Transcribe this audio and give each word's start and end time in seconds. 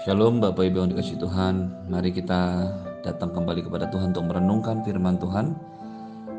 Shalom 0.00 0.40
Bapak 0.40 0.64
Ibu 0.64 0.80
yang 0.80 0.96
dikasih 0.96 1.20
Tuhan. 1.20 1.68
Mari 1.92 2.16
kita 2.16 2.72
datang 3.04 3.36
kembali 3.36 3.68
kepada 3.68 3.84
Tuhan 3.92 4.16
untuk 4.16 4.32
merenungkan 4.32 4.80
firman 4.80 5.20
Tuhan. 5.20 5.52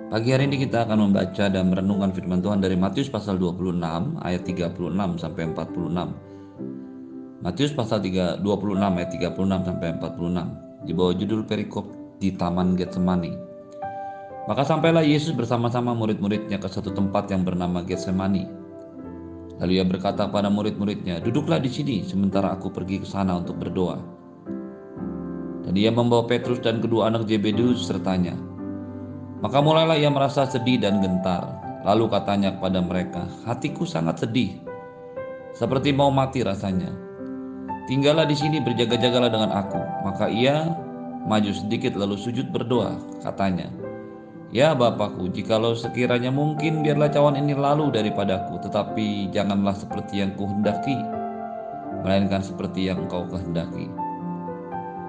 Pagi 0.09 0.33
hari 0.33 0.49
ini 0.49 0.65
kita 0.65 0.89
akan 0.89 1.05
membaca 1.05 1.45
dan 1.45 1.69
merenungkan 1.69 2.09
firman 2.09 2.41
Tuhan 2.41 2.57
dari 2.57 2.73
Matius 2.73 3.13
pasal 3.13 3.37
26 3.37 4.17
ayat 4.17 4.41
36 4.49 4.73
sampai 5.21 5.53
46 5.53 5.77
Matius 7.45 7.71
pasal 7.77 8.01
3, 8.01 8.41
26 8.41 8.81
ayat 8.81 9.09
36 9.13 9.29
sampai 9.45 9.87
46 9.93 10.89
Di 10.89 10.91
bawah 10.97 11.13
judul 11.13 11.45
perikop 11.45 11.85
di 12.17 12.33
Taman 12.33 12.73
Getsemani. 12.73 13.29
Maka 14.49 14.65
sampailah 14.65 15.05
Yesus 15.05 15.37
bersama-sama 15.37 15.93
murid-muridnya 15.93 16.57
ke 16.57 16.65
satu 16.65 16.89
tempat 16.97 17.29
yang 17.29 17.45
bernama 17.45 17.85
Getsemani 17.85 18.60
Lalu 19.61 19.77
ia 19.77 19.85
berkata 19.85 20.25
pada 20.25 20.49
murid-muridnya, 20.49 21.21
"Duduklah 21.21 21.61
di 21.61 21.69
sini 21.69 22.01
sementara 22.01 22.49
aku 22.57 22.73
pergi 22.73 23.05
ke 23.05 23.07
sana 23.07 23.37
untuk 23.37 23.61
berdoa." 23.61 24.01
Dan 25.61 25.77
ia 25.77 25.93
membawa 25.93 26.25
Petrus 26.25 26.57
dan 26.65 26.81
kedua 26.81 27.13
anak 27.13 27.29
Zebedeus 27.29 27.85
sertanya. 27.85 28.33
Maka 29.45 29.61
mulailah 29.61 30.01
ia 30.01 30.09
merasa 30.09 30.49
sedih 30.49 30.81
dan 30.81 30.97
gentar. 30.97 31.61
Lalu 31.85 32.09
katanya 32.09 32.57
kepada 32.57 32.81
mereka, 32.81 33.21
"Hatiku 33.45 33.85
sangat 33.85 34.21
sedih, 34.21 34.57
seperti 35.53 35.93
mau 35.93 36.09
mati 36.09 36.41
rasanya. 36.41 36.89
Tinggallah 37.85 38.25
di 38.25 38.37
sini 38.37 38.61
berjaga-jagalah 38.61 39.29
dengan 39.29 39.53
aku." 39.53 39.81
Maka 40.05 40.25
ia 40.29 40.73
maju 41.25 41.53
sedikit 41.53 41.93
lalu 41.97 42.17
sujud 42.17 42.49
berdoa, 42.49 42.97
katanya, 43.21 43.69
Ya 44.51 44.75
Bapakku, 44.75 45.31
jikalau 45.31 45.71
sekiranya 45.71 46.27
mungkin 46.27 46.83
biarlah 46.83 47.07
cawan 47.07 47.39
ini 47.39 47.55
lalu 47.55 47.87
daripadaku, 47.87 48.59
tetapi 48.59 49.31
janganlah 49.31 49.71
seperti 49.71 50.19
yang 50.19 50.35
kuhendaki, 50.35 50.99
melainkan 52.03 52.43
seperti 52.43 52.91
yang 52.91 53.07
engkau 53.07 53.23
kehendaki. 53.31 53.87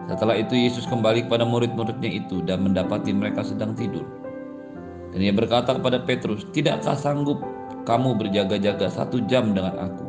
Setelah 0.06 0.38
itu 0.38 0.54
Yesus 0.54 0.86
kembali 0.86 1.26
kepada 1.26 1.42
murid-muridnya 1.42 2.22
itu 2.22 2.38
dan 2.46 2.62
mendapati 2.62 3.10
mereka 3.10 3.42
sedang 3.42 3.74
tidur. 3.74 4.06
Dan 5.10 5.18
ia 5.18 5.34
berkata 5.34 5.74
kepada 5.74 5.98
Petrus, 6.06 6.46
Tidakkah 6.54 6.94
sanggup 6.94 7.42
kamu 7.82 8.14
berjaga-jaga 8.22 8.86
satu 8.94 9.26
jam 9.26 9.58
dengan 9.58 9.74
aku? 9.90 10.06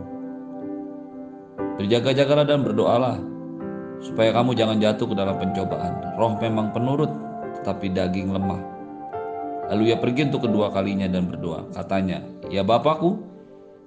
Berjaga-jagalah 1.82 2.46
dan 2.46 2.62
berdoalah, 2.62 3.18
supaya 3.98 4.30
kamu 4.30 4.54
jangan 4.54 4.78
jatuh 4.78 5.10
ke 5.10 5.16
dalam 5.18 5.42
pencobaan. 5.42 6.22
Roh 6.22 6.38
memang 6.38 6.70
penurut, 6.70 7.10
tetapi 7.58 7.90
daging 7.90 8.30
lemah. 8.30 8.73
Lalu 9.72 9.94
ia 9.94 9.98
pergi 10.00 10.28
untuk 10.28 10.50
kedua 10.50 10.74
kalinya 10.74 11.08
dan 11.08 11.32
berdoa. 11.32 11.72
Katanya, 11.72 12.20
Ya 12.52 12.68
Bapakku, 12.68 13.22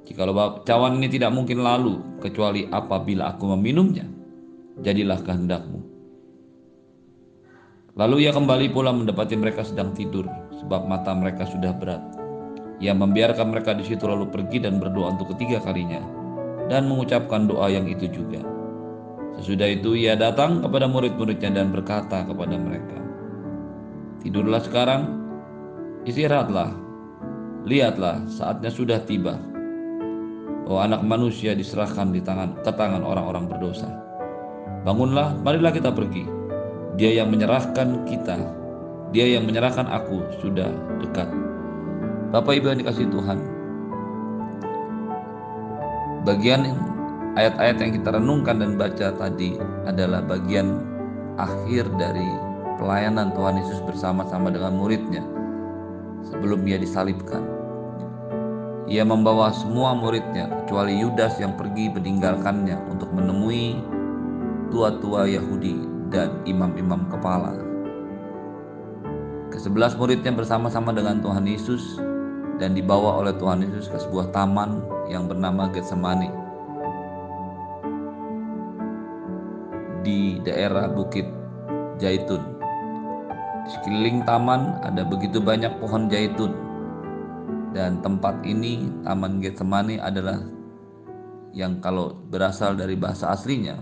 jikalau 0.09 0.63
cawan 0.65 0.97
ini 0.97 1.13
tidak 1.13 1.37
mungkin 1.37 1.61
lalu, 1.61 2.01
kecuali 2.23 2.65
apabila 2.73 3.37
aku 3.37 3.53
meminumnya, 3.57 4.09
jadilah 4.81 5.21
kehendakmu. 5.21 5.85
Lalu 7.97 8.29
ia 8.29 8.33
kembali 8.33 8.77
pula 8.77 8.93
mendapati 8.93 9.41
mereka 9.41 9.65
sedang 9.65 9.97
tidur, 9.97 10.29
sebab 10.61 10.85
mata 10.85 11.17
mereka 11.17 11.49
sudah 11.49 11.73
berat. 11.77 12.05
Ia 12.77 12.93
membiarkan 12.93 13.57
mereka 13.57 13.73
di 13.73 13.89
situ 13.89 14.05
lalu 14.05 14.29
pergi 14.29 14.61
dan 14.61 14.77
berdoa 14.77 15.17
untuk 15.17 15.33
ketiga 15.33 15.65
kalinya, 15.65 16.05
dan 16.69 16.89
mengucapkan 16.93 17.49
doa 17.49 17.73
yang 17.73 17.89
itu 17.89 18.05
juga. 18.13 18.45
Sesudah 19.41 19.69
itu 19.69 19.97
ia 19.97 20.13
datang 20.17 20.61
kepada 20.61 20.89
murid-muridnya 20.89 21.57
dan 21.57 21.73
berkata 21.73 22.25
kepada 22.25 22.57
mereka, 22.57 23.01
Tidurlah 24.21 24.61
sekarang, 24.61 25.26
Istirahatlah, 26.07 26.71
lihatlah 27.67 28.23
saatnya 28.31 28.71
sudah 28.71 29.03
tiba. 29.03 29.43
Bahwa 30.63 30.87
anak 30.87 31.03
manusia 31.03 31.51
diserahkan 31.51 32.15
di 32.15 32.23
tangan 32.23 32.63
ke 32.63 32.71
tangan 32.71 33.03
orang-orang 33.03 33.51
berdosa. 33.51 33.91
Bangunlah, 34.87 35.35
marilah 35.43 35.75
kita 35.75 35.91
pergi. 35.91 36.23
Dia 36.95 37.11
yang 37.11 37.35
menyerahkan 37.35 38.07
kita, 38.07 38.39
dia 39.11 39.35
yang 39.35 39.51
menyerahkan 39.51 39.83
aku 39.91 40.23
sudah 40.39 40.71
dekat. 41.03 41.27
Bapak 42.31 42.55
Ibu 42.55 42.71
yang 42.71 42.81
dikasih 42.87 43.11
Tuhan, 43.11 43.39
bagian 46.23 46.71
ayat-ayat 47.35 47.83
yang 47.83 47.93
kita 47.99 48.15
renungkan 48.15 48.63
dan 48.63 48.79
baca 48.79 49.11
tadi 49.11 49.59
adalah 49.91 50.23
bagian 50.23 50.87
akhir 51.35 51.91
dari 51.99 52.31
pelayanan 52.79 53.35
Tuhan 53.35 53.59
Yesus 53.59 53.83
bersama-sama 53.83 54.55
dengan 54.55 54.79
muridnya 54.79 55.36
sebelum 56.31 56.63
ia 56.67 56.79
disalibkan. 56.79 57.43
Ia 58.87 59.03
membawa 59.03 59.51
semua 59.51 59.99
muridnya 59.99 60.47
kecuali 60.63 60.95
Yudas 61.03 61.43
yang 61.43 61.59
pergi 61.59 61.91
meninggalkannya 61.91 62.79
untuk 62.87 63.11
menemui 63.11 63.83
tua-tua 64.71 65.27
Yahudi 65.27 65.83
dan 66.15 66.31
imam-imam 66.47 67.11
kepala. 67.11 67.59
Kesebelas 69.51 69.99
muridnya 69.99 70.31
bersama-sama 70.31 70.95
dengan 70.95 71.19
Tuhan 71.19 71.51
Yesus 71.51 71.99
dan 72.63 72.79
dibawa 72.79 73.19
oleh 73.25 73.35
Tuhan 73.35 73.67
Yesus 73.67 73.91
ke 73.91 73.99
sebuah 73.99 74.31
taman 74.31 74.85
yang 75.11 75.27
bernama 75.27 75.67
Getsemani 75.75 76.31
di 80.07 80.39
daerah 80.47 80.87
Bukit 80.87 81.27
Jaitun. 81.99 82.56
Sekeliling 83.67 84.23
taman 84.23 84.79
ada 84.87 85.03
begitu 85.03 85.43
banyak 85.43 85.83
pohon 85.83 86.07
zaitun. 86.07 86.55
Dan 87.75 88.01
tempat 88.01 88.41
ini, 88.47 88.89
Taman 89.05 89.43
Getsemani 89.43 90.01
adalah 90.01 90.41
yang 91.53 91.83
kalau 91.83 92.15
berasal 92.31 92.79
dari 92.79 92.97
bahasa 92.97 93.35
aslinya, 93.35 93.77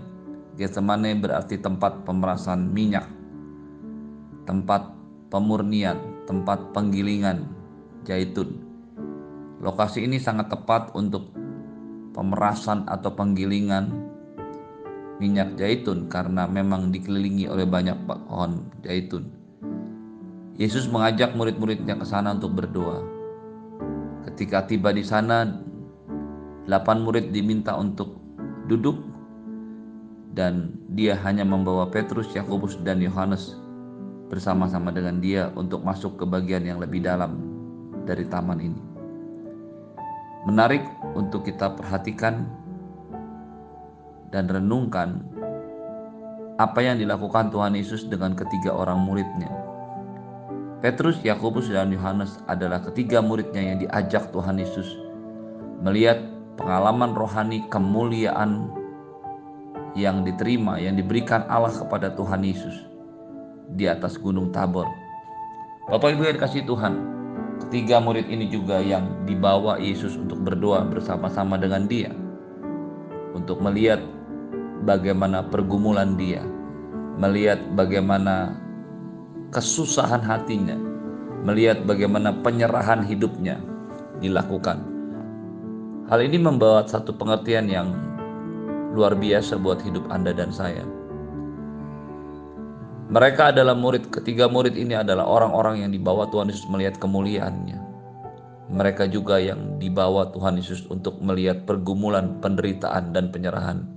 Getsemani 0.57 1.15
berarti 1.15 1.61
tempat 1.61 2.03
pemerasan 2.03 2.73
minyak, 2.73 3.05
tempat 4.49 4.89
pemurnian, 5.29 6.25
tempat 6.25 6.73
penggilingan 6.73 7.45
zaitun. 8.03 8.57
Lokasi 9.61 10.03
ini 10.03 10.17
sangat 10.17 10.51
tepat 10.51 10.91
untuk 10.97 11.31
pemerasan 12.11 12.89
atau 12.89 13.13
penggilingan 13.13 13.91
minyak 15.21 15.55
zaitun 15.55 16.11
karena 16.11 16.49
memang 16.49 16.91
dikelilingi 16.91 17.47
oleh 17.47 17.63
banyak 17.63 17.95
pohon 18.03 18.67
zaitun. 18.83 19.44
Yesus 20.55 20.87
mengajak 20.87 21.35
murid-muridnya 21.35 21.99
ke 21.99 22.07
sana 22.07 22.31
untuk 22.31 22.55
berdoa. 22.55 23.03
Ketika 24.23 24.63
tiba 24.63 24.95
di 24.95 25.03
sana, 25.03 25.59
delapan 26.63 27.03
murid 27.03 27.35
diminta 27.35 27.75
untuk 27.75 28.15
duduk 28.71 28.95
dan 30.31 30.71
dia 30.95 31.19
hanya 31.27 31.43
membawa 31.43 31.91
Petrus, 31.91 32.31
Yakobus, 32.31 32.79
dan 32.87 33.03
Yohanes 33.03 33.59
bersama-sama 34.31 34.95
dengan 34.95 35.19
dia 35.19 35.51
untuk 35.59 35.83
masuk 35.83 36.15
ke 36.15 36.23
bagian 36.23 36.63
yang 36.63 36.79
lebih 36.79 37.03
dalam 37.03 37.35
dari 38.07 38.23
taman 38.23 38.59
ini. 38.63 38.81
Menarik 40.47 40.87
untuk 41.19 41.43
kita 41.43 41.75
perhatikan 41.75 42.47
dan 44.31 44.47
renungkan 44.47 45.19
apa 46.55 46.79
yang 46.79 46.95
dilakukan 46.95 47.51
Tuhan 47.51 47.75
Yesus 47.75 48.07
dengan 48.07 48.31
ketiga 48.39 48.71
orang 48.71 49.03
muridnya 49.03 49.64
Petrus, 50.85 51.17
Yakobus, 51.25 51.65
dan 51.73 51.89
Yohanes 51.89 52.37
adalah 52.45 52.77
ketiga 52.77 53.17
muridnya 53.17 53.73
yang 53.73 53.81
diajak 53.81 54.29
Tuhan 54.29 54.61
Yesus 54.61 54.85
melihat 55.81 56.21
pengalaman 56.61 57.17
rohani 57.17 57.65
kemuliaan 57.73 58.69
yang 59.97 60.21
diterima, 60.21 60.77
yang 60.77 60.93
diberikan 60.93 61.41
Allah 61.49 61.73
kepada 61.73 62.13
Tuhan 62.13 62.45
Yesus 62.45 62.85
di 63.73 63.89
atas 63.89 64.21
gunung 64.21 64.53
Tabor. 64.53 64.85
Bapak 65.89 66.13
Ibu 66.13 66.21
yang 66.29 66.37
dikasih 66.37 66.69
Tuhan, 66.69 66.93
ketiga 67.65 67.97
murid 67.97 68.29
ini 68.29 68.45
juga 68.53 68.77
yang 68.77 69.25
dibawa 69.25 69.81
Yesus 69.81 70.13
untuk 70.13 70.37
berdoa 70.45 70.85
bersama-sama 70.85 71.57
dengan 71.57 71.89
dia 71.89 72.13
untuk 73.33 73.57
melihat 73.57 74.05
bagaimana 74.85 75.49
pergumulan 75.49 76.13
dia, 76.13 76.45
melihat 77.17 77.57
bagaimana 77.73 78.64
kesusahan 79.55 80.19
hatinya, 80.19 80.75
melihat 81.47 81.87
bagaimana 81.87 82.35
penyerahan 82.43 83.07
hidupnya 83.07 83.55
dilakukan. 84.19 84.83
Hal 86.11 86.19
ini 86.19 86.35
membawa 86.35 86.83
satu 86.83 87.15
pengertian 87.15 87.71
yang 87.71 87.95
luar 88.91 89.15
biasa 89.15 89.55
buat 89.55 89.79
hidup 89.79 90.11
Anda 90.11 90.35
dan 90.35 90.51
saya. 90.51 90.83
Mereka 93.07 93.55
adalah 93.55 93.77
murid, 93.79 94.11
ketiga 94.11 94.51
murid 94.51 94.75
ini 94.75 94.97
adalah 94.97 95.23
orang-orang 95.23 95.87
yang 95.87 95.91
dibawa 95.95 96.27
Tuhan 96.27 96.51
Yesus 96.51 96.67
melihat 96.67 96.99
kemuliaannya. 96.99 97.79
Mereka 98.75 99.07
juga 99.13 99.39
yang 99.39 99.77
dibawa 99.77 100.33
Tuhan 100.35 100.57
Yesus 100.59 100.83
untuk 100.89 101.21
melihat 101.21 101.63
pergumulan, 101.69 102.41
penderitaan, 102.41 103.13
dan 103.13 103.29
penyerahan. 103.29 103.87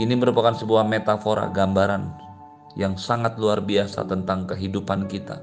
Ini 0.00 0.16
merupakan 0.16 0.56
sebuah 0.56 0.88
metafora 0.88 1.52
gambaran 1.52 2.29
yang 2.78 2.94
sangat 2.94 3.34
luar 3.40 3.62
biasa 3.62 4.06
tentang 4.06 4.46
kehidupan 4.46 5.10
kita. 5.10 5.42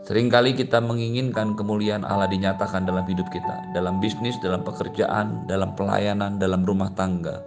Seringkali 0.00 0.56
kita 0.56 0.80
menginginkan 0.80 1.54
kemuliaan 1.54 2.08
Allah 2.08 2.26
dinyatakan 2.26 2.88
dalam 2.88 3.04
hidup 3.04 3.28
kita, 3.28 3.60
dalam 3.76 4.00
bisnis, 4.00 4.40
dalam 4.40 4.64
pekerjaan, 4.64 5.44
dalam 5.44 5.76
pelayanan, 5.76 6.40
dalam 6.40 6.64
rumah 6.64 6.88
tangga. 6.96 7.44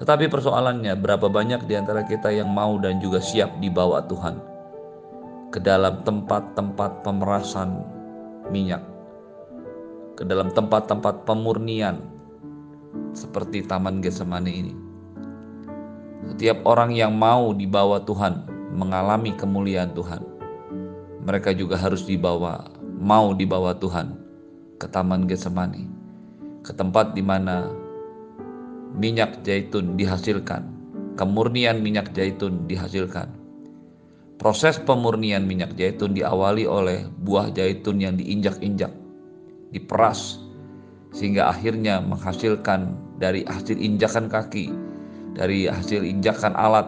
Tetapi 0.00 0.32
persoalannya, 0.32 0.96
berapa 0.96 1.28
banyak 1.28 1.68
di 1.68 1.76
antara 1.76 2.08
kita 2.08 2.32
yang 2.32 2.48
mau 2.48 2.80
dan 2.80 3.04
juga 3.04 3.20
siap 3.20 3.52
dibawa 3.60 4.00
Tuhan 4.08 4.40
ke 5.52 5.60
dalam 5.60 6.00
tempat-tempat 6.08 7.04
pemerasan 7.04 7.84
minyak, 8.48 8.80
ke 10.16 10.24
dalam 10.24 10.48
tempat-tempat 10.56 11.28
pemurnian 11.28 12.00
seperti 13.12 13.60
Taman 13.60 14.00
Getsemani 14.00 14.52
ini. 14.56 14.79
Setiap 16.20 16.60
orang 16.68 16.92
yang 16.92 17.16
mau 17.16 17.56
dibawa 17.56 18.04
Tuhan 18.04 18.44
mengalami 18.76 19.32
kemuliaan 19.32 19.96
Tuhan, 19.96 20.20
mereka 21.24 21.56
juga 21.56 21.80
harus 21.80 22.04
dibawa, 22.04 22.68
mau 23.00 23.32
dibawa 23.32 23.72
Tuhan 23.80 24.20
ke 24.76 24.84
Taman 24.84 25.24
Getsemani, 25.24 25.88
ke 26.60 26.76
tempat 26.76 27.16
di 27.16 27.24
mana 27.24 27.72
minyak 28.92 29.40
zaitun 29.46 29.96
dihasilkan, 29.96 30.68
kemurnian 31.16 31.80
minyak 31.80 32.12
zaitun 32.12 32.68
dihasilkan. 32.68 33.32
Proses 34.40 34.80
pemurnian 34.80 35.44
minyak 35.44 35.76
zaitun 35.76 36.12
diawali 36.16 36.64
oleh 36.64 37.08
buah 37.24 37.52
zaitun 37.52 38.00
yang 38.00 38.16
diinjak-injak, 38.16 38.92
diperas, 39.72 40.40
sehingga 41.12 41.48
akhirnya 41.52 42.00
menghasilkan 42.00 42.92
dari 43.20 43.44
hasil 43.44 43.76
injakan 43.76 44.32
kaki, 44.32 44.72
dari 45.34 45.70
hasil 45.70 46.02
injakan 46.02 46.54
alat, 46.58 46.86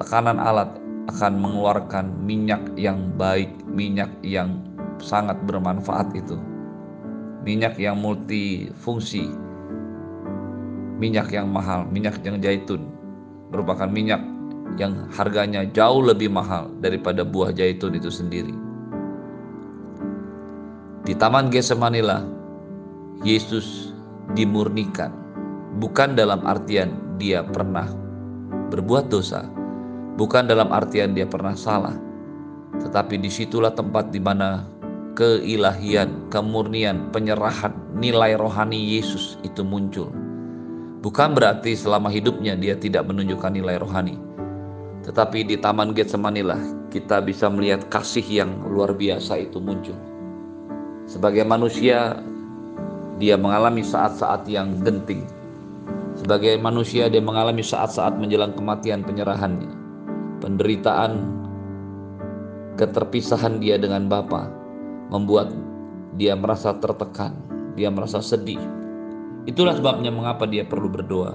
tekanan 0.00 0.40
alat 0.40 0.70
akan 1.10 1.42
mengeluarkan 1.42 2.12
minyak 2.22 2.62
yang 2.78 3.10
baik, 3.18 3.50
minyak 3.66 4.10
yang 4.22 4.62
sangat 5.02 5.36
bermanfaat 5.48 6.12
itu. 6.14 6.38
Minyak 7.40 7.80
yang 7.80 7.96
multifungsi, 7.98 9.32
minyak 11.00 11.32
yang 11.32 11.48
mahal, 11.48 11.88
minyak 11.88 12.20
yang 12.20 12.36
zaitun 12.38 13.00
merupakan 13.50 13.90
minyak 13.90 14.22
yang 14.78 15.10
harganya 15.10 15.66
jauh 15.74 16.00
lebih 16.00 16.30
mahal 16.30 16.70
daripada 16.78 17.26
buah 17.26 17.50
zaitun 17.50 17.98
itu 17.98 18.08
sendiri. 18.08 18.54
Di 21.04 21.12
Taman 21.18 21.50
Getsemanilah 21.50 22.22
Yesus 23.26 23.90
dimurnikan, 24.38 25.10
bukan 25.82 26.14
dalam 26.14 26.46
artian 26.46 26.94
dia 27.20 27.44
pernah 27.44 27.84
berbuat 28.72 29.12
dosa, 29.12 29.44
bukan 30.16 30.48
dalam 30.48 30.72
artian 30.72 31.12
dia 31.12 31.28
pernah 31.28 31.52
salah, 31.52 31.94
tetapi 32.80 33.20
di 33.20 33.28
situlah 33.28 33.76
tempat 33.76 34.08
di 34.08 34.18
mana 34.24 34.64
keilahian, 35.12 36.32
kemurnian, 36.32 37.12
penyerahan 37.12 37.76
nilai 38.00 38.40
rohani 38.40 38.96
Yesus 38.96 39.36
itu 39.44 39.60
muncul 39.60 40.08
Bukan 41.00 41.32
berarti 41.32 41.72
selama 41.72 42.12
hidupnya 42.12 42.52
dia 42.60 42.76
tidak 42.76 43.08
menunjukkan 43.08 43.56
nilai 43.56 43.80
rohani. 43.80 44.20
Tetapi 45.00 45.48
di 45.48 45.56
Taman 45.56 45.96
Getsemani 45.96 46.44
lah 46.44 46.60
kita 46.92 47.24
bisa 47.24 47.48
melihat 47.48 47.88
kasih 47.88 48.24
yang 48.28 48.52
luar 48.68 48.92
biasa 48.92 49.48
itu 49.48 49.56
muncul. 49.56 49.96
Sebagai 51.08 51.48
manusia 51.48 52.20
dia 53.16 53.40
mengalami 53.40 53.80
saat-saat 53.80 54.44
yang 54.44 54.76
genting. 54.84 55.24
Sebagai 56.30 56.62
manusia 56.62 57.10
dia 57.10 57.18
mengalami 57.18 57.58
saat-saat 57.58 58.14
menjelang 58.14 58.54
kematian 58.54 59.02
penyerahannya. 59.02 59.66
Penderitaan 60.38 61.26
keterpisahan 62.78 63.58
dia 63.58 63.74
dengan 63.82 64.06
Bapa 64.06 64.46
membuat 65.10 65.50
dia 66.14 66.38
merasa 66.38 66.70
tertekan, 66.78 67.34
dia 67.74 67.90
merasa 67.90 68.22
sedih, 68.22 68.62
Itulah 69.50 69.74
sebabnya 69.74 70.14
mengapa 70.14 70.46
dia 70.46 70.62
perlu 70.62 70.86
berdoa. 70.86 71.34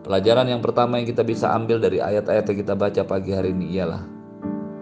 Pelajaran 0.00 0.48
yang 0.48 0.64
pertama 0.64 0.96
yang 0.96 1.12
kita 1.12 1.20
bisa 1.20 1.52
ambil 1.52 1.76
dari 1.76 2.00
ayat-ayat 2.00 2.48
yang 2.48 2.58
kita 2.64 2.72
baca 2.72 3.04
pagi 3.04 3.36
hari 3.36 3.52
ini 3.52 3.76
ialah 3.76 4.00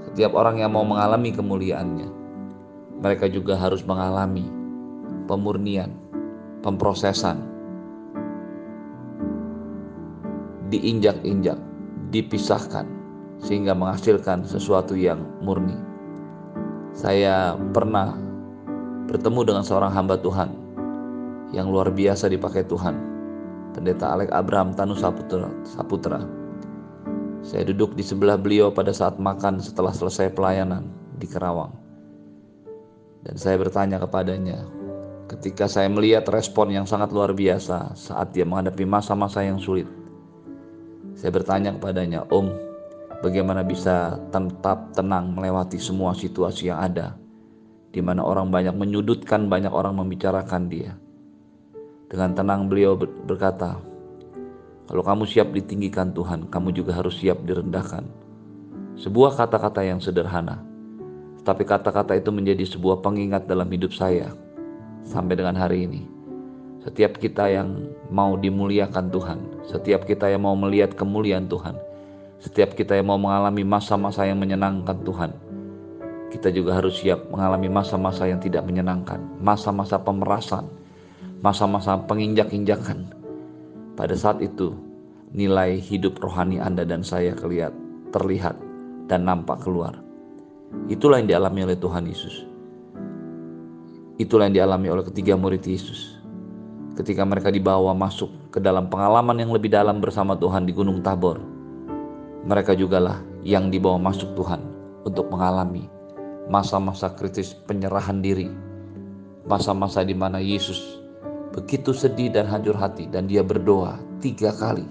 setiap 0.06 0.30
orang 0.38 0.62
yang 0.62 0.70
mau 0.70 0.86
mengalami 0.86 1.34
kemuliaannya, 1.34 2.06
mereka 3.02 3.26
juga 3.26 3.58
harus 3.58 3.82
mengalami 3.82 4.46
pemurnian, 5.26 5.90
pemprosesan, 6.62 7.55
diinjak-injak, 10.72 11.58
dipisahkan, 12.10 12.86
sehingga 13.42 13.76
menghasilkan 13.76 14.46
sesuatu 14.46 14.96
yang 14.96 15.22
murni. 15.42 15.76
Saya 16.96 17.54
pernah 17.76 18.16
bertemu 19.06 19.40
dengan 19.46 19.62
seorang 19.62 19.92
hamba 19.92 20.18
Tuhan 20.18 20.50
yang 21.54 21.70
luar 21.70 21.92
biasa 21.92 22.26
dipakai 22.32 22.66
Tuhan. 22.66 22.96
Pendeta 23.76 24.16
Alek 24.16 24.32
Abraham 24.32 24.72
Tanu 24.72 24.96
Saputra, 24.96 25.52
Saputra. 25.68 26.24
Saya 27.44 27.68
duduk 27.68 27.92
di 27.92 28.02
sebelah 28.02 28.40
beliau 28.40 28.72
pada 28.72 28.90
saat 28.90 29.20
makan 29.20 29.60
setelah 29.60 29.92
selesai 29.92 30.32
pelayanan 30.32 30.88
di 31.20 31.28
Kerawang. 31.28 31.70
Dan 33.22 33.36
saya 33.36 33.60
bertanya 33.60 34.00
kepadanya, 34.00 34.64
ketika 35.28 35.68
saya 35.68 35.90
melihat 35.90 36.24
respon 36.30 36.72
yang 36.72 36.88
sangat 36.88 37.12
luar 37.12 37.34
biasa 37.36 37.92
saat 37.94 38.32
dia 38.32 38.48
menghadapi 38.48 38.86
masa-masa 38.88 39.44
yang 39.44 39.60
sulit. 39.60 39.86
Saya 41.16 41.32
bertanya 41.32 41.72
kepadanya, 41.72 42.28
Om, 42.28 42.52
bagaimana 43.24 43.64
bisa 43.64 44.20
tetap 44.28 44.92
tenang 44.92 45.32
melewati 45.32 45.80
semua 45.80 46.12
situasi 46.12 46.68
yang 46.68 46.76
ada, 46.76 47.16
di 47.88 48.04
mana 48.04 48.20
orang 48.20 48.52
banyak 48.52 48.76
menyudutkan, 48.76 49.48
banyak 49.48 49.72
orang 49.72 49.96
membicarakan 49.96 50.68
dia. 50.68 50.92
Dengan 52.12 52.36
tenang 52.36 52.68
beliau 52.68 53.00
berkata, 53.00 53.80
kalau 54.86 55.02
kamu 55.02 55.24
siap 55.24 55.56
ditinggikan 55.56 56.12
Tuhan, 56.12 56.52
kamu 56.52 56.76
juga 56.76 56.92
harus 56.92 57.16
siap 57.16 57.42
direndahkan. 57.48 58.04
Sebuah 59.00 59.40
kata-kata 59.40 59.88
yang 59.88 60.04
sederhana, 60.04 60.60
tapi 61.48 61.64
kata-kata 61.64 62.12
itu 62.12 62.28
menjadi 62.28 62.62
sebuah 62.76 63.00
pengingat 63.00 63.48
dalam 63.48 63.72
hidup 63.72 63.96
saya 63.96 64.36
sampai 65.08 65.32
dengan 65.32 65.56
hari 65.56 65.88
ini. 65.88 66.15
Setiap 66.86 67.18
kita 67.18 67.50
yang 67.50 67.90
mau 68.14 68.38
dimuliakan 68.38 69.10
Tuhan, 69.10 69.38
setiap 69.66 70.06
kita 70.06 70.30
yang 70.30 70.46
mau 70.46 70.54
melihat 70.54 70.94
kemuliaan 70.94 71.50
Tuhan, 71.50 71.74
setiap 72.38 72.78
kita 72.78 72.94
yang 72.94 73.10
mau 73.10 73.18
mengalami 73.18 73.66
masa-masa 73.66 74.22
yang 74.22 74.38
menyenangkan 74.38 74.94
Tuhan, 75.02 75.34
kita 76.30 76.54
juga 76.54 76.78
harus 76.78 77.02
siap 77.02 77.26
mengalami 77.26 77.66
masa-masa 77.66 78.30
yang 78.30 78.38
tidak 78.38 78.62
menyenangkan, 78.70 79.18
masa-masa 79.42 79.98
pemerasan, 79.98 80.70
masa-masa 81.42 81.98
penginjak-injakan. 82.06 83.10
Pada 83.98 84.14
saat 84.14 84.38
itu, 84.38 84.78
nilai 85.34 85.82
hidup 85.82 86.22
rohani 86.22 86.62
Anda 86.62 86.86
dan 86.86 87.02
saya 87.02 87.34
kelihat, 87.34 87.74
terlihat, 88.14 88.54
dan 89.10 89.26
nampak 89.26 89.58
keluar. 89.58 89.98
Itulah 90.86 91.18
yang 91.18 91.34
dialami 91.34 91.66
oleh 91.66 91.78
Tuhan 91.82 92.06
Yesus. 92.06 92.46
Itulah 94.22 94.46
yang 94.46 94.62
dialami 94.62 94.86
oleh 94.86 95.02
ketiga 95.02 95.34
murid 95.34 95.66
Yesus. 95.66 96.15
Ketika 96.96 97.28
mereka 97.28 97.52
dibawa 97.52 97.92
masuk 97.92 98.48
ke 98.48 98.56
dalam 98.56 98.88
pengalaman 98.88 99.36
yang 99.36 99.52
lebih 99.52 99.68
dalam 99.68 100.00
bersama 100.00 100.32
Tuhan 100.32 100.64
di 100.64 100.72
Gunung 100.72 101.04
Tabor, 101.04 101.36
mereka 102.48 102.72
jugalah 102.72 103.20
yang 103.44 103.68
dibawa 103.68 104.00
masuk 104.00 104.32
Tuhan 104.32 104.64
untuk 105.04 105.28
mengalami 105.28 105.92
masa-masa 106.48 107.12
kritis 107.12 107.52
penyerahan 107.52 108.24
diri, 108.24 108.48
masa-masa 109.44 110.00
di 110.08 110.16
mana 110.16 110.40
Yesus 110.40 111.04
begitu 111.52 111.92
sedih 111.92 112.32
dan 112.32 112.48
hancur 112.48 112.76
hati 112.76 113.08
dan 113.12 113.28
dia 113.28 113.44
berdoa 113.44 114.00
tiga 114.24 114.52
kali. 114.56 114.88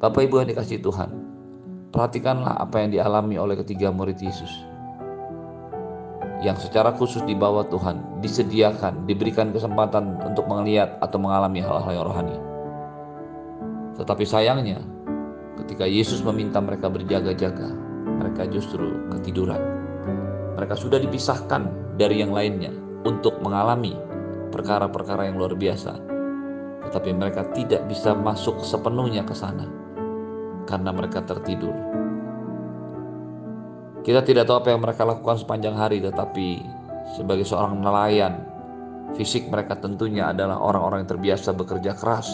Bapak 0.00 0.24
Ibu 0.24 0.40
yang 0.40 0.48
dikasih 0.56 0.80
Tuhan, 0.80 1.10
perhatikanlah 1.92 2.56
apa 2.56 2.80
yang 2.80 2.96
dialami 2.96 3.36
oleh 3.36 3.60
ketiga 3.60 3.92
murid 3.92 4.16
Yesus. 4.16 4.69
Yang 6.40 6.68
secara 6.68 6.96
khusus 6.96 7.20
dibawa 7.28 7.68
Tuhan, 7.68 8.24
disediakan, 8.24 9.04
diberikan 9.04 9.52
kesempatan 9.52 10.24
untuk 10.24 10.48
melihat 10.48 10.96
atau 11.04 11.20
mengalami 11.20 11.60
hal-hal 11.60 11.92
yang 11.92 12.06
rohani. 12.08 12.36
Tetapi 14.00 14.24
sayangnya, 14.24 14.80
ketika 15.60 15.84
Yesus 15.84 16.24
meminta 16.24 16.56
mereka 16.64 16.88
berjaga-jaga, 16.88 17.68
mereka 18.16 18.48
justru 18.48 19.04
ketiduran. 19.12 19.60
Mereka 20.56 20.80
sudah 20.80 20.96
dipisahkan 20.96 21.96
dari 22.00 22.24
yang 22.24 22.32
lainnya 22.32 22.72
untuk 23.04 23.36
mengalami 23.44 23.92
perkara-perkara 24.48 25.28
yang 25.28 25.36
luar 25.36 25.52
biasa. 25.52 25.92
Tetapi 26.88 27.10
mereka 27.12 27.44
tidak 27.52 27.84
bisa 27.84 28.16
masuk 28.16 28.64
sepenuhnya 28.64 29.28
ke 29.28 29.36
sana 29.36 29.68
karena 30.64 30.88
mereka 30.88 31.20
tertidur. 31.20 31.99
Kita 34.00 34.24
tidak 34.24 34.48
tahu 34.48 34.64
apa 34.64 34.68
yang 34.72 34.80
mereka 34.80 35.04
lakukan 35.04 35.36
sepanjang 35.36 35.76
hari, 35.76 36.00
tetapi 36.00 36.64
sebagai 37.20 37.44
seorang 37.44 37.84
nelayan, 37.84 38.40
fisik 39.12 39.52
mereka 39.52 39.76
tentunya 39.76 40.32
adalah 40.32 40.56
orang-orang 40.56 41.04
yang 41.04 41.10
terbiasa 41.16 41.52
bekerja 41.52 41.92
keras. 41.98 42.28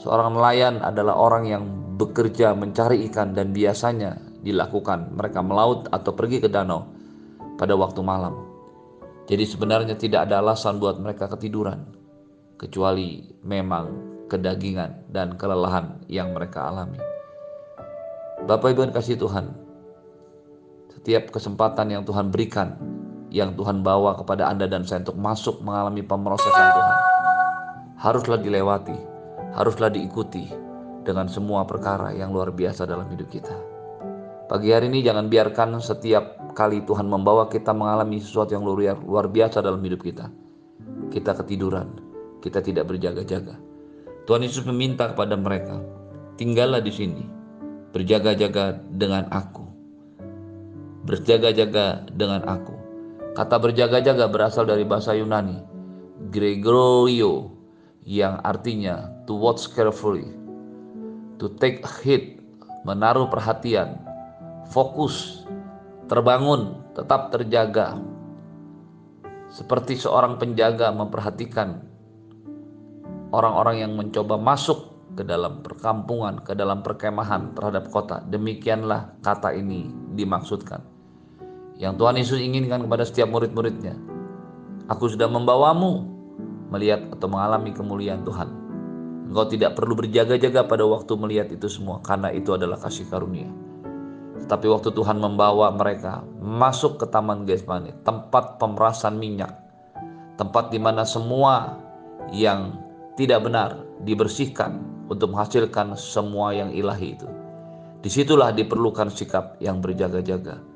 Seorang 0.00 0.34
nelayan 0.34 0.80
adalah 0.80 1.20
orang 1.20 1.44
yang 1.44 1.64
bekerja 2.00 2.56
mencari 2.56 3.06
ikan 3.12 3.36
dan 3.36 3.52
biasanya 3.54 4.18
dilakukan 4.42 5.14
mereka 5.14 5.40
melaut 5.44 5.86
atau 5.92 6.12
pergi 6.16 6.42
ke 6.42 6.48
danau 6.50 6.88
pada 7.60 7.76
waktu 7.78 8.00
malam. 8.02 8.34
Jadi 9.24 9.44
sebenarnya 9.48 9.96
tidak 9.96 10.28
ada 10.28 10.44
alasan 10.44 10.76
buat 10.76 11.00
mereka 11.00 11.32
ketiduran, 11.32 11.80
kecuali 12.60 13.24
memang 13.40 14.16
kedagingan 14.28 15.08
dan 15.08 15.36
kelelahan 15.40 16.04
yang 16.12 16.36
mereka 16.36 16.68
alami. 16.68 17.00
Bapak 18.44 18.76
Ibu 18.76 18.84
yang 18.84 18.92
kasih 18.92 19.16
Tuhan, 19.16 19.63
setiap 21.04 21.36
kesempatan 21.36 21.92
yang 21.92 22.08
Tuhan 22.08 22.32
berikan, 22.32 22.80
yang 23.28 23.52
Tuhan 23.60 23.84
bawa 23.84 24.16
kepada 24.16 24.48
Anda 24.48 24.64
dan 24.64 24.88
saya 24.88 25.04
untuk 25.04 25.20
masuk 25.20 25.60
mengalami 25.60 26.00
pemrosesan 26.00 26.48
Tuhan, 26.72 26.98
haruslah 28.00 28.40
dilewati, 28.40 28.96
haruslah 29.52 29.92
diikuti 29.92 30.48
dengan 31.04 31.28
semua 31.28 31.68
perkara 31.68 32.16
yang 32.16 32.32
luar 32.32 32.56
biasa 32.56 32.88
dalam 32.88 33.04
hidup 33.12 33.28
kita. 33.28 33.52
Pagi 34.48 34.72
hari 34.72 34.88
ini 34.88 35.04
jangan 35.04 35.28
biarkan 35.28 35.76
setiap 35.76 36.56
kali 36.56 36.80
Tuhan 36.88 37.04
membawa 37.04 37.52
kita 37.52 37.76
mengalami 37.76 38.24
sesuatu 38.24 38.56
yang 38.56 38.64
luar, 38.64 38.96
luar 38.96 39.28
biasa 39.28 39.60
dalam 39.60 39.84
hidup 39.84 40.00
kita. 40.00 40.32
Kita 41.12 41.36
ketiduran, 41.36 42.00
kita 42.40 42.64
tidak 42.64 42.88
berjaga-jaga. 42.88 43.60
Tuhan 44.24 44.40
Yesus 44.40 44.64
meminta 44.64 45.12
kepada 45.12 45.36
mereka, 45.36 45.84
tinggallah 46.40 46.80
di 46.80 46.92
sini, 46.96 47.28
berjaga-jaga 47.92 48.80
dengan 48.88 49.28
aku 49.28 49.63
berjaga-jaga 51.04 52.08
dengan 52.16 52.42
aku. 52.48 52.72
Kata 53.36 53.60
berjaga-jaga 53.60 54.24
berasal 54.30 54.64
dari 54.64 54.88
bahasa 54.88 55.12
Yunani, 55.12 55.60
Gregorio, 56.32 57.52
yang 58.04 58.40
artinya 58.40 59.12
to 59.28 59.36
watch 59.36 59.68
carefully, 59.76 60.24
to 61.36 61.52
take 61.60 61.84
heed, 62.00 62.40
menaruh 62.88 63.28
perhatian, 63.28 64.00
fokus, 64.72 65.44
terbangun, 66.08 66.80
tetap 66.96 67.32
terjaga. 67.32 68.00
Seperti 69.52 70.00
seorang 70.00 70.40
penjaga 70.40 70.90
memperhatikan 70.90 71.84
orang-orang 73.30 73.86
yang 73.86 73.92
mencoba 73.94 74.40
masuk 74.40 74.94
ke 75.14 75.22
dalam 75.22 75.62
perkampungan, 75.62 76.42
ke 76.42 76.58
dalam 76.58 76.82
perkemahan 76.82 77.54
terhadap 77.54 77.90
kota. 77.90 78.22
Demikianlah 78.26 79.14
kata 79.22 79.54
ini 79.54 79.90
dimaksudkan 80.14 80.93
yang 81.74 81.98
Tuhan 81.98 82.14
Yesus 82.14 82.38
inginkan 82.38 82.86
kepada 82.86 83.02
setiap 83.02 83.34
murid-muridnya. 83.34 83.98
Aku 84.86 85.10
sudah 85.10 85.26
membawamu 85.26 86.06
melihat 86.70 87.10
atau 87.10 87.26
mengalami 87.26 87.74
kemuliaan 87.74 88.22
Tuhan. 88.22 88.48
Engkau 89.32 89.46
tidak 89.50 89.74
perlu 89.74 89.98
berjaga-jaga 89.98 90.68
pada 90.68 90.84
waktu 90.86 91.12
melihat 91.18 91.48
itu 91.50 91.66
semua 91.66 91.98
karena 92.04 92.30
itu 92.30 92.54
adalah 92.54 92.78
kasih 92.78 93.08
karunia. 93.10 93.50
Tetapi 94.44 94.66
waktu 94.68 94.92
Tuhan 94.92 95.18
membawa 95.18 95.72
mereka 95.72 96.22
masuk 96.38 97.00
ke 97.00 97.06
Taman 97.08 97.48
Getsemani, 97.48 97.96
tempat 98.04 98.60
pemerasan 98.60 99.16
minyak, 99.16 99.56
tempat 100.36 100.68
di 100.70 100.78
mana 100.78 101.02
semua 101.08 101.80
yang 102.30 102.76
tidak 103.16 103.42
benar 103.42 103.80
dibersihkan 104.04 104.84
untuk 105.08 105.32
menghasilkan 105.32 105.96
semua 105.96 106.52
yang 106.52 106.70
ilahi 106.70 107.16
itu. 107.16 107.26
Di 108.04 108.12
situlah 108.12 108.52
diperlukan 108.52 109.08
sikap 109.08 109.56
yang 109.64 109.80
berjaga-jaga 109.80 110.73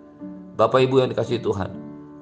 Bapak 0.59 0.83
Ibu 0.83 0.99
yang 0.99 1.15
dikasih 1.15 1.39
Tuhan, 1.39 1.71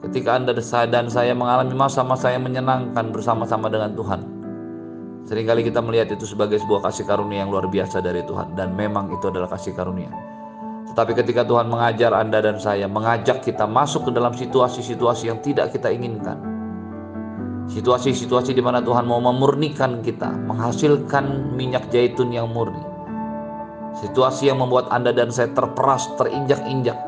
ketika 0.04 0.36
Anda 0.36 0.52
dan 0.52 1.08
saya 1.08 1.32
mengalami 1.32 1.72
masa-masa 1.72 2.28
yang 2.28 2.44
menyenangkan 2.44 3.08
bersama-sama 3.08 3.72
dengan 3.72 3.96
Tuhan, 3.96 4.20
sering 5.24 5.48
kali 5.48 5.64
kita 5.64 5.80
melihat 5.80 6.12
itu 6.12 6.28
sebagai 6.28 6.60
sebuah 6.60 6.84
kasih 6.84 7.08
karunia 7.08 7.40
yang 7.40 7.48
luar 7.48 7.64
biasa 7.64 8.04
dari 8.04 8.20
Tuhan, 8.28 8.52
dan 8.52 8.76
memang 8.76 9.08
itu 9.08 9.24
adalah 9.32 9.48
kasih 9.56 9.72
karunia. 9.72 10.12
Tetapi 10.92 11.16
ketika 11.16 11.48
Tuhan 11.48 11.64
mengajar 11.72 12.12
Anda 12.12 12.44
dan 12.44 12.60
saya, 12.60 12.84
mengajak 12.84 13.40
kita 13.40 13.64
masuk 13.64 14.04
ke 14.04 14.10
dalam 14.12 14.36
situasi-situasi 14.36 15.32
yang 15.32 15.40
tidak 15.40 15.72
kita 15.72 15.88
inginkan, 15.88 16.36
situasi-situasi 17.72 18.52
di 18.52 18.60
mana 18.60 18.84
Tuhan 18.84 19.08
mau 19.08 19.16
memurnikan 19.16 20.04
kita, 20.04 20.28
menghasilkan 20.44 21.56
minyak 21.56 21.88
zaitun 21.88 22.36
yang 22.36 22.52
murni, 22.52 22.84
situasi 23.96 24.52
yang 24.52 24.60
membuat 24.60 24.92
Anda 24.92 25.16
dan 25.16 25.32
saya 25.32 25.48
terperas, 25.56 26.12
terinjak-injak, 26.20 27.05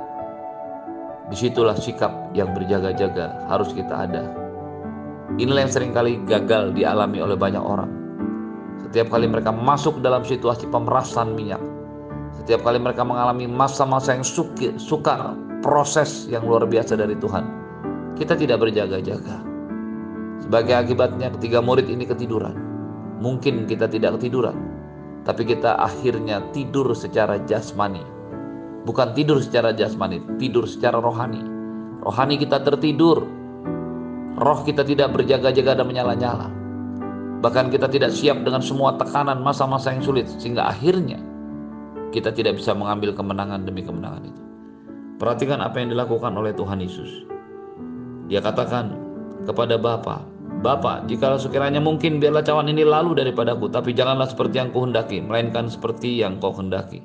Di 1.28 1.37
situlah 1.37 1.76
sikap 1.76 2.32
yang 2.32 2.56
berjaga-jaga 2.56 3.44
harus 3.52 3.68
kita 3.76 4.08
ada. 4.08 4.25
Inilah 5.37 5.68
yang 5.68 5.73
sering 5.73 5.92
kali 5.92 6.16
gagal 6.25 6.73
dialami 6.73 7.20
oleh 7.20 7.37
banyak 7.37 7.61
orang. 7.61 7.92
Setiap 8.88 9.12
kali 9.12 9.28
mereka 9.28 9.52
masuk 9.52 10.00
dalam 10.00 10.25
situasi 10.25 10.64
pemerasan 10.73 11.37
minyak, 11.37 11.61
setiap 12.40 12.64
kali 12.64 12.80
mereka 12.80 13.04
mengalami 13.04 13.44
masa-masa 13.44 14.16
yang 14.16 14.25
suki, 14.25 14.73
sukar, 14.80 15.37
proses 15.61 16.25
yang 16.32 16.49
luar 16.49 16.64
biasa 16.64 16.97
dari 16.97 17.12
Tuhan, 17.20 17.44
kita 18.16 18.32
tidak 18.32 18.64
berjaga-jaga. 18.64 19.44
Sebagai 20.40 20.80
akibatnya 20.80 21.28
ketiga 21.37 21.61
murid 21.61 21.92
ini 21.92 22.08
ketiduran. 22.08 22.56
Mungkin 23.20 23.68
kita 23.68 23.85
tidak 23.85 24.16
ketiduran, 24.16 24.56
tapi 25.28 25.44
kita 25.44 25.76
akhirnya 25.76 26.40
tidur 26.56 26.97
secara 26.97 27.37
jasmani 27.44 28.00
Bukan 28.87 29.14
tidur 29.16 29.42
secara 29.42 29.75
jasmani, 29.75 30.23
tidur 30.38 30.66
secara 30.66 30.99
rohani. 31.02 31.42
Rohani 32.04 32.38
kita 32.38 32.62
tertidur. 32.62 33.26
Roh 34.38 34.61
kita 34.62 34.87
tidak 34.87 35.14
berjaga-jaga 35.18 35.82
dan 35.82 35.87
menyala-nyala. 35.87 36.49
Bahkan 37.42 37.70
kita 37.70 37.90
tidak 37.90 38.14
siap 38.14 38.42
dengan 38.42 38.62
semua 38.62 38.94
tekanan 38.99 39.42
masa-masa 39.42 39.94
yang 39.94 40.02
sulit 40.02 40.26
sehingga 40.38 40.70
akhirnya 40.70 41.18
kita 42.11 42.35
tidak 42.35 42.58
bisa 42.58 42.75
mengambil 42.75 43.14
kemenangan 43.14 43.66
demi 43.66 43.82
kemenangan 43.82 44.26
itu. 44.26 44.42
Perhatikan 45.18 45.58
apa 45.58 45.82
yang 45.82 45.90
dilakukan 45.90 46.30
oleh 46.38 46.54
Tuhan 46.54 46.78
Yesus. 46.78 47.26
Dia 48.30 48.38
katakan 48.38 48.94
kepada 49.47 49.75
Bapa, 49.75 50.23
Bapa, 50.58 51.06
jika 51.06 51.38
sekiranya 51.38 51.78
mungkin 51.78 52.18
biarlah 52.18 52.42
cawan 52.42 52.66
ini 52.66 52.82
lalu 52.82 53.14
daripadaku, 53.14 53.70
tapi 53.70 53.94
janganlah 53.94 54.26
seperti 54.26 54.58
yang 54.58 54.70
kuhendaki, 54.75 55.23
melainkan 55.23 55.70
seperti 55.70 56.18
yang 56.18 56.42
kau 56.42 56.50
hendaki. 56.50 56.99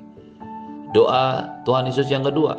Doa 0.94 1.50
Tuhan 1.66 1.90
Yesus 1.90 2.06
yang 2.06 2.22
kedua. 2.22 2.54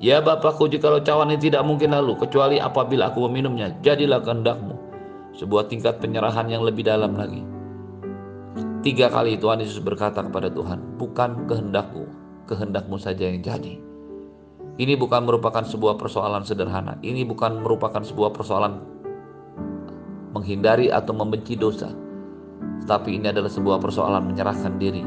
Ya 0.00 0.20
Bapakku 0.20 0.68
jikalau 0.68 1.00
cawan 1.00 1.32
ini 1.32 1.48
tidak 1.48 1.64
mungkin 1.64 1.96
lalu 1.96 2.12
kecuali 2.20 2.60
apabila 2.60 3.08
aku 3.08 3.24
meminumnya 3.24 3.72
jadilah 3.80 4.20
kehendakmu. 4.20 4.76
Sebuah 5.32 5.72
tingkat 5.72 5.96
penyerahan 5.96 6.44
yang 6.52 6.60
lebih 6.60 6.84
dalam 6.84 7.16
lagi. 7.16 7.40
Tiga 8.84 9.08
kali 9.08 9.40
Tuhan 9.40 9.64
Yesus 9.64 9.80
berkata 9.80 10.20
kepada 10.20 10.52
Tuhan, 10.52 11.00
bukan 11.00 11.48
kehendakku, 11.48 12.04
kehendakmu 12.48 13.00
saja 13.00 13.28
yang 13.28 13.40
jadi. 13.40 13.80
Ini 14.80 14.96
bukan 14.96 15.24
merupakan 15.24 15.64
sebuah 15.64 15.96
persoalan 15.96 16.44
sederhana. 16.44 17.00
Ini 17.00 17.24
bukan 17.28 17.64
merupakan 17.64 18.00
sebuah 18.00 18.32
persoalan 18.32 18.80
menghindari 20.36 20.92
atau 20.92 21.16
membenci 21.16 21.56
dosa. 21.56 21.92
Tetapi 22.84 23.20
ini 23.20 23.32
adalah 23.32 23.52
sebuah 23.52 23.80
persoalan 23.80 24.32
menyerahkan 24.32 24.80
diri, 24.80 25.04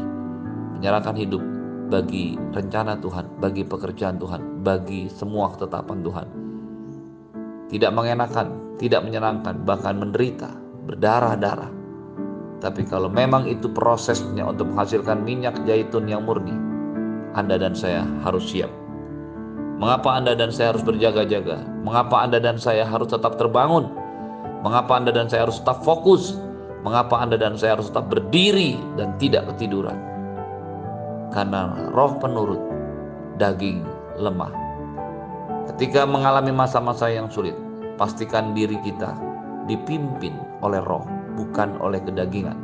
menyerahkan 0.77 1.18
hidup 1.18 1.52
bagi 1.88 2.36
rencana 2.54 3.00
Tuhan, 3.00 3.40
bagi 3.40 3.63
pekerjaan 3.68 4.20
Tuhan, 4.20 4.63
bagi 4.63 5.08
semua 5.12 5.52
ketetapan 5.56 6.00
Tuhan. 6.04 6.28
Tidak 7.74 7.92
mengenakan, 7.92 8.78
tidak 8.78 9.02
menyenangkan, 9.02 9.66
bahkan 9.66 9.98
menderita, 9.98 10.52
berdarah-darah. 10.86 11.72
Tapi 12.62 12.88
kalau 12.88 13.12
memang 13.12 13.50
itu 13.50 13.68
prosesnya 13.72 14.48
untuk 14.48 14.72
menghasilkan 14.72 15.20
minyak 15.25 15.58
zaitun 15.68 16.08
yang 16.08 16.24
murni, 16.24 16.56
Anda 17.36 17.60
dan 17.60 17.75
saya 17.75 18.08
harus 18.24 18.48
siap. 18.48 18.72
Mengapa 19.82 20.16
Anda 20.16 20.38
dan 20.38 20.54
saya 20.54 20.72
harus 20.72 20.86
berjaga-jaga? 20.86 21.66
Mengapa 21.82 22.24
Anda 22.24 22.38
dan 22.38 22.62
saya 22.62 22.86
harus 22.86 23.10
tetap 23.10 23.36
terbangun? 23.42 23.90
Mengapa 24.63 24.96
Anda 24.96 25.12
dan 25.12 25.28
saya 25.28 25.50
harus 25.50 25.60
tetap 25.60 25.82
fokus? 25.84 26.38
Mengapa 26.86 27.20
Anda 27.20 27.36
dan 27.36 27.60
saya 27.60 27.75
harus 27.75 27.90
tetap 27.92 28.08
berdiri 28.08 28.80
dan 28.96 29.18
tidak 29.20 29.50
ketiduran? 29.52 30.12
Karena 31.34 31.90
roh 31.92 32.16
penurut, 32.22 32.62
daging 33.42 33.82
lemah. 34.22 34.54
Ketika 35.74 36.06
mengalami 36.06 36.54
masa-masa 36.54 37.10
yang 37.10 37.28
sulit, 37.28 37.58
pastikan 37.98 38.54
diri 38.54 38.78
kita 38.86 39.18
dipimpin 39.66 40.38
oleh 40.62 40.80
roh, 40.86 41.04
bukan 41.34 41.75
oleh 41.82 41.98
kedagingan. 42.06 42.56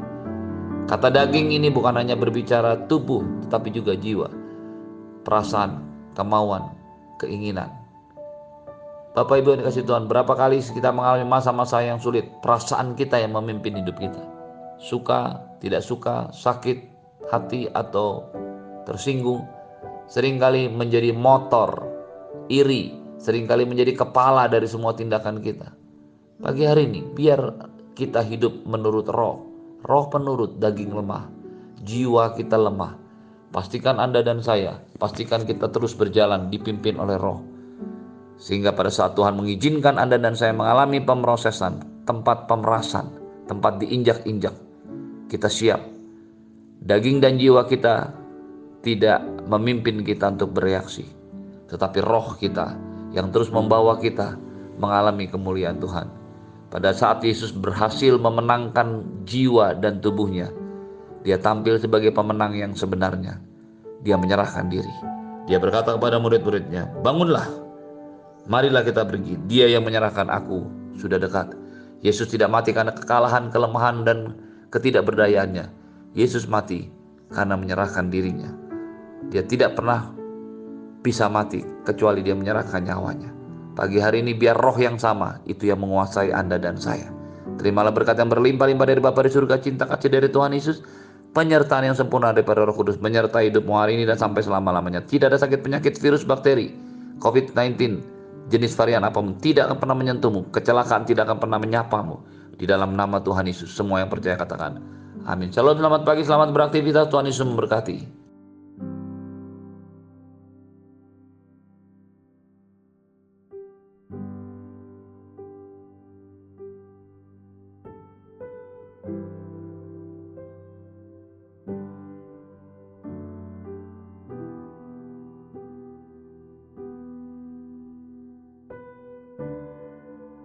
Kata 0.85 1.09
daging 1.09 1.53
ini 1.53 1.69
bukan 1.69 1.97
hanya 1.97 2.13
berbicara 2.13 2.85
tubuh, 2.89 3.21
tetapi 3.45 3.69
juga 3.73 3.93
jiwa, 3.97 4.29
perasaan, 5.25 5.81
kemauan, 6.17 6.73
keinginan. 7.21 7.69
Bapak 9.13 9.41
Ibu 9.41 9.57
yang 9.57 9.59
dikasih 9.65 9.85
Tuhan, 9.89 10.05
berapa 10.05 10.31
kali 10.37 10.61
kita 10.61 10.93
mengalami 10.93 11.25
masa-masa 11.25 11.81
yang 11.81 11.97
sulit, 11.97 12.29
perasaan 12.45 12.93
kita 12.93 13.17
yang 13.17 13.33
memimpin 13.33 13.81
hidup 13.81 13.97
kita. 13.97 14.21
Suka, 14.79 15.43
tidak 15.59 15.81
suka, 15.81 16.29
sakit, 16.29 16.77
hati, 17.27 17.67
atau 17.73 18.29
tersinggung, 18.89 19.45
sering 20.09 20.41
kali 20.41 20.65
menjadi 20.65 21.13
motor, 21.13 21.85
iri, 22.49 22.89
sering 23.21 23.45
kali 23.45 23.69
menjadi 23.69 23.93
kepala 23.93 24.49
dari 24.49 24.65
semua 24.65 24.97
tindakan 24.97 25.37
kita. 25.45 25.69
Pagi 26.41 26.65
hari 26.65 26.89
ini, 26.89 27.05
biar 27.05 27.69
kita 27.93 28.25
hidup 28.25 28.65
menurut 28.65 29.05
roh, 29.13 29.45
roh 29.85 30.05
penurut 30.09 30.57
daging 30.57 30.97
lemah, 30.97 31.29
jiwa 31.85 32.33
kita 32.33 32.57
lemah. 32.57 32.97
Pastikan 33.49 33.97
Anda 34.01 34.25
dan 34.25 34.41
saya, 34.41 34.77
pastikan 34.97 35.45
kita 35.45 35.69
terus 35.69 35.93
berjalan 35.93 36.49
dipimpin 36.49 36.97
oleh 36.97 37.17
roh. 37.17 37.41
Sehingga 38.39 38.71
pada 38.71 38.89
saat 38.89 39.17
Tuhan 39.19 39.35
mengizinkan 39.35 39.99
Anda 39.99 40.15
dan 40.15 40.33
saya 40.37 40.55
mengalami 40.55 41.01
pemrosesan, 41.01 42.05
tempat 42.07 42.47
pemerasan, 42.47 43.09
tempat 43.49 43.81
diinjak-injak, 43.83 44.53
kita 45.27 45.49
siap 45.49 45.81
Daging 46.79 47.19
dan 47.19 47.35
jiwa 47.35 47.67
kita 47.67 48.15
tidak 48.79 49.19
memimpin 49.47 50.03
kita 50.07 50.31
untuk 50.31 50.55
bereaksi, 50.55 51.03
tetapi 51.67 51.99
roh 51.99 52.35
kita 52.39 52.75
yang 53.11 53.33
terus 53.33 53.51
membawa 53.51 53.99
kita 53.99 54.37
mengalami 54.79 55.27
kemuliaan 55.27 55.81
Tuhan. 55.81 56.07
Pada 56.69 56.93
saat 56.93 57.25
Yesus 57.25 57.49
berhasil 57.49 58.15
memenangkan 58.21 59.01
jiwa 59.25 59.73
dan 59.75 59.99
tubuhnya, 59.99 60.53
dia 61.25 61.35
tampil 61.41 61.75
sebagai 61.81 62.13
pemenang 62.15 62.55
yang 62.55 62.71
sebenarnya. 62.77 63.41
Dia 64.05 64.15
menyerahkan 64.15 64.71
diri. 64.71 64.93
Dia 65.49 65.59
berkata 65.59 65.97
kepada 65.97 66.21
murid-muridnya, 66.21 66.87
"Bangunlah, 67.03 67.49
marilah 68.47 68.85
kita 68.85 69.03
pergi. 69.03 69.35
Dia 69.49 69.67
yang 69.67 69.83
menyerahkan 69.83 70.29
aku 70.29 70.63
sudah 70.95 71.19
dekat." 71.19 71.51
Yesus 71.99 72.31
tidak 72.31 72.47
mati 72.47 72.71
karena 72.71 72.95
kekalahan, 72.95 73.51
kelemahan, 73.51 74.07
dan 74.07 74.39
ketidakberdayaannya. 74.71 75.67
Yesus 76.15 76.47
mati 76.47 76.87
karena 77.27 77.59
menyerahkan 77.59 78.07
dirinya. 78.07 78.58
Dia 79.27 79.43
tidak 79.43 79.75
pernah 79.75 80.15
bisa 81.03 81.27
mati 81.27 81.59
kecuali 81.83 82.23
dia 82.23 82.35
menyerahkan 82.35 82.87
nyawanya. 82.87 83.29
Pagi 83.75 83.99
hari 83.99 84.23
ini 84.23 84.35
biar 84.35 84.55
roh 84.55 84.75
yang 84.75 84.99
sama 84.99 85.39
itu 85.47 85.67
yang 85.67 85.83
menguasai 85.83 86.31
Anda 86.31 86.59
dan 86.59 86.79
saya. 86.79 87.11
Terimalah 87.59 87.91
berkat 87.91 88.15
yang 88.15 88.31
berlimpah-limpah 88.31 88.87
dari 88.87 88.99
Bapa 89.03 89.19
di 89.23 89.31
surga, 89.31 89.59
cinta 89.59 89.83
kasih 89.87 90.11
dari 90.11 90.27
Tuhan 90.31 90.55
Yesus, 90.55 90.83
penyertaan 91.35 91.91
yang 91.91 91.95
sempurna 91.95 92.31
daripada 92.31 92.63
Roh 92.63 92.75
Kudus 92.75 92.99
menyertai 92.99 93.51
hidupmu 93.51 93.75
hari 93.75 93.99
ini 93.99 94.07
dan 94.07 94.15
sampai 94.15 94.43
selama-lamanya. 94.43 95.03
Tidak 95.03 95.27
ada 95.27 95.39
sakit 95.39 95.63
penyakit 95.63 95.99
virus 95.99 96.23
bakteri 96.23 96.71
COVID-19 97.19 97.99
jenis 98.49 98.73
varian 98.73 99.05
apa 99.05 99.21
pun 99.21 99.37
tidak 99.37 99.69
akan 99.69 99.77
pernah 99.77 99.97
menyentuhmu, 99.99 100.49
kecelakaan 100.49 101.05
tidak 101.05 101.29
akan 101.29 101.37
pernah 101.37 101.59
menyapamu. 101.61 102.17
Di 102.59 102.67
dalam 102.67 102.91
nama 102.91 103.23
Tuhan 103.23 103.47
Yesus, 103.47 103.71
semua 103.71 104.03
yang 104.03 104.11
percaya 104.11 104.35
katakan, 104.35 104.83
Amin. 105.23 105.47
Shalom, 105.47 105.79
selamat 105.79 106.03
pagi, 106.03 106.27
selamat 106.27 106.51
beraktivitas. 106.51 107.07
Tuhan 107.07 107.27
Yesus 107.27 107.47
memberkati. 107.47 108.18